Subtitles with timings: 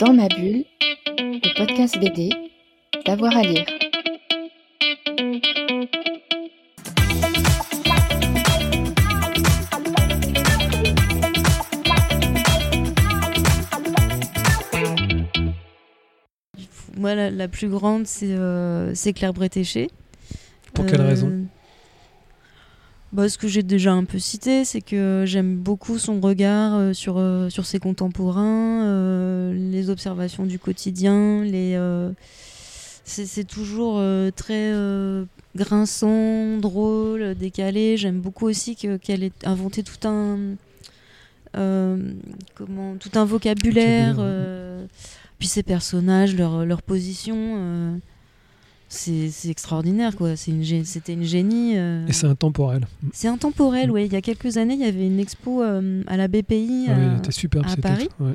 [0.00, 0.64] Dans ma bulle,
[1.18, 2.30] le podcast BD,
[3.06, 3.66] d'avoir à lire.
[16.96, 19.90] Moi, la, la plus grande, c'est euh, c'est Claire Bretéché.
[20.72, 21.46] Pour quelle Euh, raison?
[23.16, 26.92] Bah, Ce que j'ai déjà un peu cité, c'est que j'aime beaucoup son regard euh,
[26.92, 31.76] sur, euh, sur ses contemporains, euh, les observations du quotidien, les,
[33.08, 37.96] c'est toujours euh, très euh, grinçant, drôle, décalé.
[37.96, 40.38] J'aime beaucoup aussi que- qu'elle ait inventé tout un,
[41.56, 41.96] euh,
[42.56, 44.16] comment, tout un vocabulaire.
[44.16, 44.86] Vocabulaire, ouais.
[45.38, 47.98] puis ses personnages, leur, leur position.
[48.88, 52.86] C'est extraordinaire quoi c'est une gé- c'était une génie euh, Et c'est intemporel.
[53.12, 53.92] c'est intemporel, Mm.
[53.92, 54.06] ouais.
[54.06, 56.92] Il y a quelques années, il y avait une expo euh, à la BPI Ah
[56.96, 58.08] oui, euh, était superbe à Paris.
[58.20, 58.32] ouais.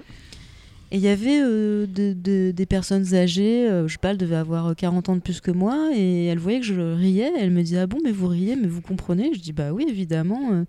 [0.92, 4.36] et il y avait euh, de- de- des personnes âgées, je sais pas, elle devait
[4.36, 7.62] avoir 40 ans de plus que moi, et elle voyait que je riais, elle me
[7.64, 9.32] disait Ah bon, mais vous riez, mais vous comprenez?
[9.34, 10.66] Je dis Bah oui, évidemment.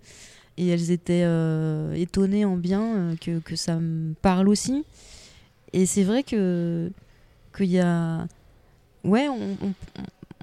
[0.57, 1.25] Et elles étaient
[1.95, 4.83] étonnées en bien que, que ça me parle aussi.
[5.73, 6.89] Et c'est vrai que
[7.57, 8.27] qu'il y a.
[9.03, 9.73] Ouais, on- on-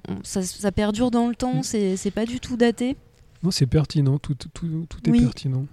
[0.09, 1.95] on- ça, ça perdure dans le temps, Mm.
[1.97, 2.95] c'est pas du tout daté.
[3.43, 5.21] Non, c'est pertinent, tout, tout, tout, tout est Oui.
[5.21, 5.65] pertinent.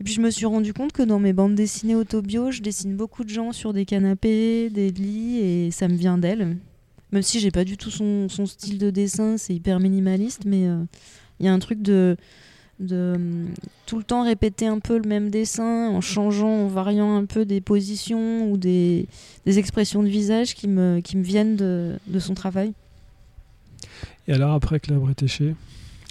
[0.00, 2.96] Et puis je me suis rendu compte que dans mes bandes dessinées autobio, je dessine
[2.96, 6.56] beaucoup de gens sur des canapés, des lits, et ça me vient d'elle.
[7.12, 10.66] Même si j'ai pas du tout son, son style de dessin, c'est hyper minimaliste, mais
[10.66, 10.82] euh,
[11.40, 12.16] il y a un truc de,
[12.82, 13.48] de hum,
[13.86, 17.44] tout le temps répéter un peu le même dessin, en changeant, en variant un peu
[17.44, 19.06] des positions ou des,
[19.46, 22.72] des expressions de visage qui me, qui me viennent de, de son travail.
[24.28, 25.54] Et alors, après Claire Bretéché,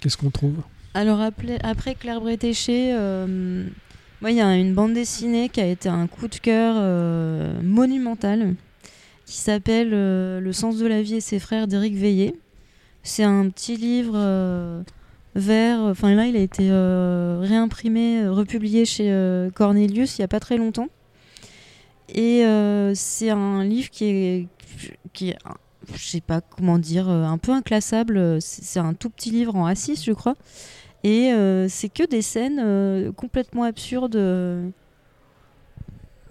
[0.00, 0.56] qu'est-ce qu'on trouve?
[0.94, 3.64] Alors après, après Claire Bretéché, euh,
[4.20, 7.62] moi il y a une bande dessinée qui a été un coup de cœur euh,
[7.62, 8.54] monumental
[9.24, 12.34] qui s'appelle euh, Le sens de la vie et ses frères d'Éric Veillé.
[13.02, 14.82] C'est un petit livre euh,
[15.34, 20.24] vert, enfin là il a été euh, réimprimé, euh, republié chez euh, Cornelius il n'y
[20.24, 20.88] a pas très longtemps.
[22.14, 22.44] Et
[22.94, 24.48] c'est un livre qui est,
[25.14, 25.38] qui est
[25.94, 28.36] je sais pas comment dire, un peu inclassable.
[28.42, 30.34] C'est un tout petit livre en A6, je crois.
[31.04, 31.32] Et
[31.70, 34.72] c'est que des scènes complètement absurdes de,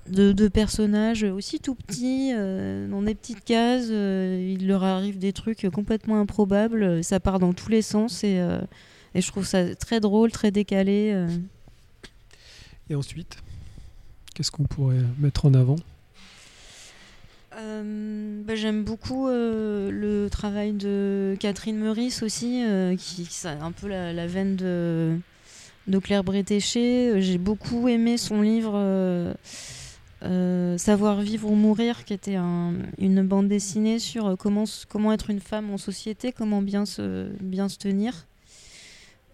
[0.08, 3.88] de personnages aussi tout petits, dans des petites cases.
[3.88, 7.04] il leur arrive des trucs complètement improbables.
[7.04, 8.40] Ça part dans tous les sens et,
[9.16, 11.12] et je trouve ça très drôle, très décalé.
[11.14, 11.28] euh.
[12.90, 13.38] Et ensuite,
[14.34, 15.76] qu'est-ce qu'on pourrait mettre en avant?
[17.58, 23.62] Euh, bah, J'aime beaucoup euh, le travail de Catherine Meurice aussi, euh, qui, qui a
[23.64, 25.18] un peu la, la veine de,
[25.88, 27.22] de Claire Bretéché.
[27.22, 29.34] J'ai beaucoup aimé son livre euh,
[30.24, 35.12] euh, Savoir vivre ou mourir, qui était un- une bande dessinée sur comment, s- comment
[35.12, 38.28] être une femme en société, comment bien se, bien se tenir.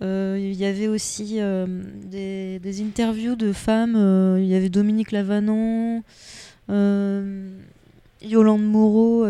[0.02, 1.66] Euh, Il y avait aussi euh,
[2.06, 3.96] des, des interviews de femmes.
[3.96, 6.04] euh, Il y avait Dominique Lavanant.
[8.22, 9.26] Yolande Moreau,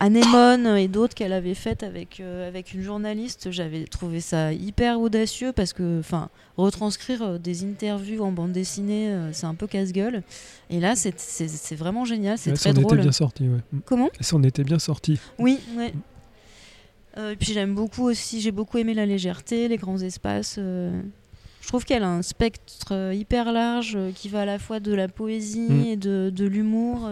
[0.00, 3.50] Anémone et d'autres qu'elle avait faites avec, euh, avec une journaliste.
[3.50, 9.32] J'avais trouvé ça hyper audacieux parce que enfin, retranscrire des interviews en bande dessinée, euh,
[9.32, 10.22] c'est un peu casse-gueule.
[10.70, 12.94] Et là, c'est- vraiment génial, c'est très on drôle.
[12.94, 13.58] était bien sorti, ouais.
[13.72, 13.78] Mm.
[13.86, 14.08] Comment?
[14.20, 15.18] Ça, on était bien sorti.
[15.40, 15.92] Oui, ouais.
[17.16, 20.56] Euh, et puis j'aime beaucoup aussi, j'ai beaucoup aimé la légèreté, les grands espaces.
[20.58, 21.00] euh.
[21.62, 24.92] Je trouve qu'elle a un spectre euh, hyper large qui va à la fois de
[24.94, 25.84] la poésie Mm.
[25.86, 27.08] et de, de l'humour.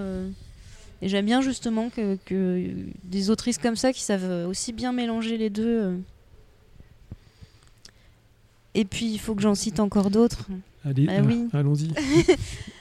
[1.02, 2.70] Et j'aime bien justement que, que
[3.04, 5.98] des autrices comme ça qui savent aussi bien mélanger les deux.
[8.74, 10.46] Et puis il faut que j'en cite encore d'autres.
[10.84, 11.48] Allez, Bah oui.
[11.52, 11.90] allons-y.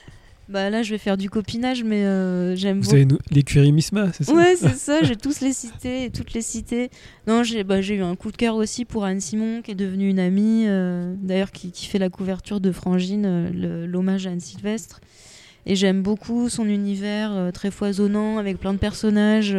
[0.48, 2.94] Bah là je vais faire du copinage, mais euh, j'aime Vous beaucoup.
[2.96, 4.32] avez nous- l'écurie Misma, c'est ça?
[4.32, 6.90] Ouais, c'est ça, j'ai tous les cités et toutes les citer.
[7.26, 10.08] Non, j'ai bah, eu un coup de cœur aussi pour Anne Simon, qui est devenue
[10.08, 14.40] une amie, euh, d'ailleurs, qui, qui fait la couverture de Frangine, euh, l'hommage à Anne
[14.40, 15.00] Sylvestre.
[15.68, 19.56] Et j'aime beaucoup son univers très foisonnant, avec plein de personnages.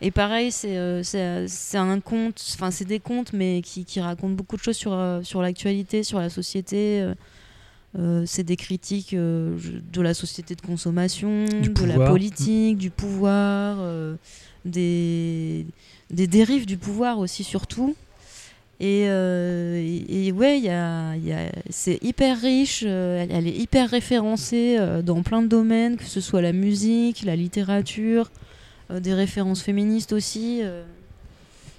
[0.00, 0.76] et pareil, c'est
[1.76, 5.42] un conte, enfin, c'est des contes, mais qui, qui racontent beaucoup de choses sur, sur
[5.42, 7.04] l'actualité, sur la société.
[7.98, 8.24] Euh.
[8.26, 9.56] C'est des critiques euh,
[9.92, 14.16] de la société de consommation, Du de la politique, du pouvoir, euh,
[14.64, 15.66] des,
[16.10, 17.94] des dérives du pouvoir aussi surtout.
[18.80, 24.76] Et, et, et ouais, y a, y a- c'est hyper riche, elle, est hyper référencée
[25.04, 28.32] dans plein de domaines, que ce soit la musique, la littérature,
[28.92, 30.62] des références féministes aussi.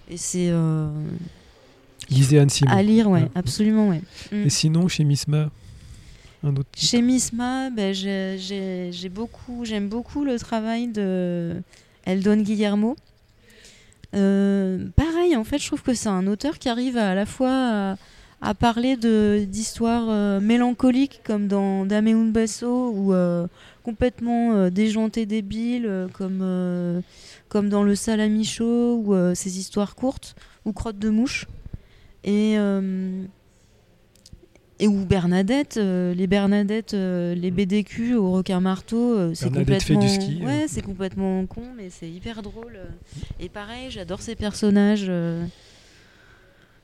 [0.10, 0.54] et c'est
[2.10, 2.72] Lisez Anne Simon.
[2.72, 3.30] à lire, ouais, Ouais.
[3.36, 4.02] absolument, ouais.
[4.32, 5.50] Et sinon, chez Misma,
[6.76, 8.92] Chez Misma, ben, j'aime
[9.88, 11.62] beaucoup le travail de
[12.06, 12.98] Eldon Guillermo.
[14.14, 17.96] Euh, pareil, en fait, je trouve que c'est un auteur qui arrive à, la fois
[18.42, 23.48] à, parler d'histoires euh, mélancoliques comme dans Dame Basso ou euh,
[23.84, 27.02] complètement déjantées, débiles comme,
[27.48, 30.36] comme dans Le Salami Chaud ou ces histoires courtes
[30.66, 31.48] ou Crotte de mouche.
[34.80, 39.60] Et ou Bernadette, euh, les Bernadettes, euh, les BDQ au requin marteau, euh, c'est fait
[39.60, 42.80] complètement, du ski, ouais, c'est complètement con, mais c'est hyper drôle.
[43.40, 45.12] Et pareil, j'adore ces personnages.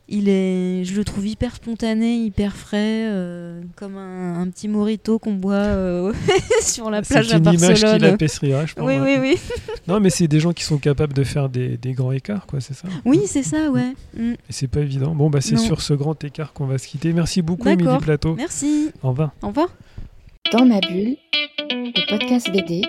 [0.09, 5.19] Il est, je le trouve hyper spontané, hyper frais, euh, comme un, un petit morito
[5.19, 6.13] qu'on boit euh,
[6.61, 8.01] sur la plage C'est à une image qui Barcelone.
[8.01, 8.85] l'appréciera, je pense.
[8.87, 9.37] Oui, oui, oui.
[9.87, 12.59] Non, mais c'est des gens qui sont capables de faire des, des grands écarts, quoi,
[12.59, 13.93] c'est ça Oui, c'est ça, ouais.
[14.15, 14.31] Mm.
[14.31, 15.15] Et c'est pas évident.
[15.15, 17.13] Bon, bah c'est sur ce grand écart qu'on va se quitter.
[17.13, 17.67] Merci beaucoup.
[17.69, 18.35] Émilie Plateau.
[18.35, 18.89] Merci.
[19.03, 19.31] Au revoir.
[19.41, 19.69] Au revoir.
[20.51, 21.15] Dans ma bulle,
[21.69, 22.81] le podcast BD,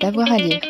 [0.00, 0.60] d'avoir à lire.